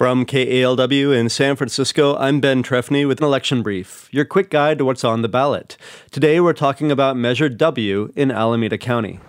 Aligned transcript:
From 0.00 0.24
KALW 0.24 1.14
in 1.14 1.28
San 1.28 1.56
Francisco, 1.56 2.16
I'm 2.16 2.40
Ben 2.40 2.62
Trefny 2.62 3.06
with 3.06 3.18
an 3.20 3.26
election 3.26 3.62
brief, 3.62 4.08
your 4.10 4.24
quick 4.24 4.48
guide 4.48 4.78
to 4.78 4.86
what's 4.86 5.04
on 5.04 5.20
the 5.20 5.28
ballot. 5.28 5.76
Today 6.10 6.40
we're 6.40 6.54
talking 6.54 6.90
about 6.90 7.18
Measure 7.18 7.50
W 7.50 8.10
in 8.16 8.30
Alameda 8.30 8.78
County. 8.78 9.20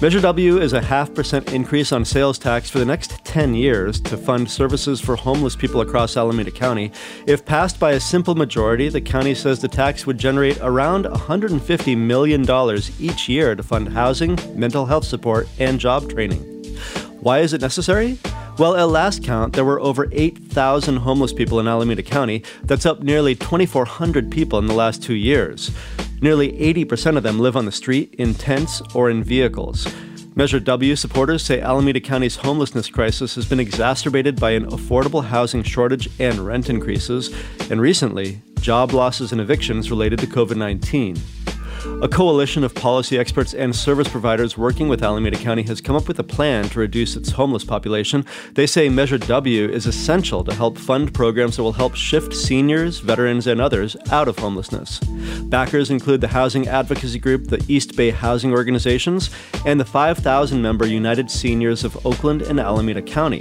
Measure 0.00 0.20
W 0.20 0.60
is 0.60 0.72
a 0.72 0.80
half 0.80 1.12
percent 1.12 1.52
increase 1.52 1.90
on 1.90 2.04
sales 2.04 2.38
tax 2.38 2.70
for 2.70 2.78
the 2.78 2.84
next 2.84 3.24
10 3.24 3.56
years 3.56 3.98
to 4.02 4.16
fund 4.16 4.48
services 4.48 5.00
for 5.00 5.16
homeless 5.16 5.56
people 5.56 5.80
across 5.80 6.16
Alameda 6.16 6.52
County. 6.52 6.92
If 7.26 7.44
passed 7.44 7.80
by 7.80 7.90
a 7.90 7.98
simple 7.98 8.36
majority, 8.36 8.88
the 8.88 9.00
county 9.00 9.34
says 9.34 9.60
the 9.60 9.66
tax 9.66 10.06
would 10.06 10.16
generate 10.16 10.58
around 10.60 11.06
$150 11.06 11.98
million 11.98 12.48
each 13.00 13.28
year 13.28 13.56
to 13.56 13.64
fund 13.64 13.88
housing, 13.88 14.38
mental 14.54 14.86
health 14.86 15.06
support, 15.06 15.48
and 15.58 15.80
job 15.80 16.08
training. 16.08 16.38
Why 17.18 17.40
is 17.40 17.52
it 17.52 17.60
necessary? 17.60 18.20
Well, 18.58 18.74
at 18.74 18.88
last 18.88 19.22
count, 19.22 19.52
there 19.52 19.66
were 19.66 19.78
over 19.80 20.08
8,000 20.12 20.96
homeless 20.96 21.34
people 21.34 21.60
in 21.60 21.68
Alameda 21.68 22.02
County. 22.02 22.42
That's 22.64 22.86
up 22.86 23.02
nearly 23.02 23.34
2,400 23.34 24.30
people 24.30 24.58
in 24.58 24.66
the 24.66 24.72
last 24.72 25.02
two 25.02 25.14
years. 25.14 25.70
Nearly 26.22 26.52
80% 26.52 27.18
of 27.18 27.22
them 27.22 27.38
live 27.38 27.54
on 27.54 27.66
the 27.66 27.72
street, 27.72 28.14
in 28.14 28.32
tents, 28.32 28.80
or 28.94 29.10
in 29.10 29.22
vehicles. 29.22 29.86
Measure 30.34 30.58
W 30.58 30.96
supporters 30.96 31.42
say 31.42 31.60
Alameda 31.60 32.00
County's 32.00 32.36
homelessness 32.36 32.88
crisis 32.88 33.34
has 33.34 33.44
been 33.44 33.60
exacerbated 33.60 34.40
by 34.40 34.52
an 34.52 34.70
affordable 34.70 35.24
housing 35.24 35.62
shortage 35.62 36.08
and 36.18 36.38
rent 36.38 36.70
increases, 36.70 37.34
and 37.70 37.78
recently, 37.78 38.40
job 38.60 38.92
losses 38.92 39.32
and 39.32 39.40
evictions 39.40 39.90
related 39.90 40.18
to 40.20 40.26
COVID 40.26 40.56
19. 40.56 41.18
A 42.02 42.08
coalition 42.08 42.62
of 42.62 42.74
policy 42.74 43.18
experts 43.18 43.54
and 43.54 43.74
service 43.74 44.06
providers 44.06 44.58
working 44.58 44.88
with 44.88 45.02
Alameda 45.02 45.38
County 45.38 45.62
has 45.62 45.80
come 45.80 45.96
up 45.96 46.06
with 46.06 46.18
a 46.18 46.22
plan 46.22 46.68
to 46.68 46.80
reduce 46.80 47.16
its 47.16 47.30
homeless 47.30 47.64
population. 47.64 48.24
They 48.52 48.66
say 48.66 48.90
Measure 48.90 49.16
W 49.16 49.66
is 49.66 49.86
essential 49.86 50.44
to 50.44 50.54
help 50.54 50.76
fund 50.76 51.14
programs 51.14 51.56
that 51.56 51.62
will 51.62 51.72
help 51.72 51.94
shift 51.94 52.34
seniors, 52.34 52.98
veterans, 52.98 53.46
and 53.46 53.62
others 53.62 53.96
out 54.10 54.28
of 54.28 54.38
homelessness. 54.38 55.00
Backers 55.44 55.90
include 55.90 56.20
the 56.20 56.28
housing 56.28 56.68
advocacy 56.68 57.18
group, 57.18 57.46
the 57.46 57.64
East 57.66 57.96
Bay 57.96 58.10
Housing 58.10 58.52
Organizations, 58.52 59.30
and 59.64 59.80
the 59.80 59.84
5,000 59.84 60.60
member 60.60 60.86
United 60.86 61.30
Seniors 61.30 61.82
of 61.82 62.06
Oakland 62.06 62.42
and 62.42 62.60
Alameda 62.60 63.00
County. 63.00 63.40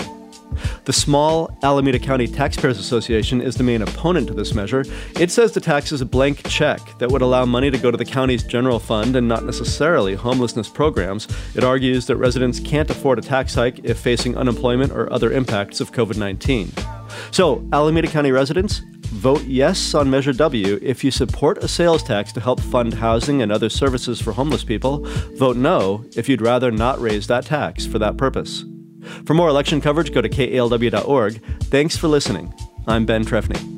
The 0.86 0.94
small 0.94 1.50
Alameda 1.64 1.98
County 1.98 2.28
Taxpayers 2.28 2.78
Association 2.78 3.42
is 3.42 3.56
the 3.56 3.64
main 3.64 3.82
opponent 3.82 4.28
to 4.28 4.36
this 4.36 4.54
measure. 4.54 4.86
It 5.20 5.32
says 5.32 5.52
the 5.52 5.60
tax 5.60 5.92
is 5.92 6.00
a 6.00 6.06
blank 6.06 6.48
check 6.48 6.80
that 7.00 7.10
would 7.10 7.24
allow 7.24 7.44
money 7.44 7.72
to 7.72 7.78
go 7.80 7.90
to 7.90 7.98
the 7.98 8.06
county's 8.06 8.44
general 8.44 8.78
fund 8.78 9.16
and 9.16 9.28
not 9.28 9.46
necessarily 9.46 10.14
homelessness 10.14 10.70
programs. 10.70 11.28
It 11.56 11.64
argues 11.64 12.06
that 12.06 12.18
residents 12.18 12.60
can't 12.60 12.88
afford 12.92 13.18
a 13.18 13.24
tax 13.24 13.56
hike 13.56 13.80
if 13.84 13.98
facing 13.98 14.38
unemployment 14.38 14.92
or 14.92 15.12
other 15.12 15.32
impacts 15.32 15.82
of 15.82 15.92
COVID 15.92 16.18
19. 16.18 16.72
So, 17.32 17.68
Alameda 17.74 18.08
County 18.08 18.32
residents, 18.32 18.84
vote 19.08 19.44
yes 19.46 19.96
on 19.96 20.12
Measure 20.12 20.34
W 20.34 20.78
if 20.84 21.04
you 21.04 21.10
support 21.10 21.64
a 21.64 21.68
sales 21.68 22.04
tax 22.04 22.32
to 22.34 22.40
help 22.40 22.60
fund 22.60 22.94
housing 22.94 23.42
and 23.42 23.52
other 23.52 23.70
services 23.70 24.22
for 24.22 24.34
homeless 24.34 24.64
people. 24.64 25.00
Vote 25.36 25.58
no 25.58 26.06
if 26.16 26.30
you'd 26.30 26.42
rather 26.42 26.70
not 26.72 27.02
raise 27.02 27.26
that 27.26 27.48
tax 27.48 27.88
for 27.88 27.98
that 27.98 28.18
purpose. 28.18 28.66
For 29.26 29.34
more 29.34 29.50
election 29.50 29.82
coverage, 29.82 30.14
go 30.14 30.22
to 30.22 30.30
kalw.org. 30.30 31.42
Thanks 31.64 31.98
for 31.98 32.08
listening. 32.08 32.54
I'm 32.88 33.06
Ben 33.06 33.26
Trefny. 33.26 33.75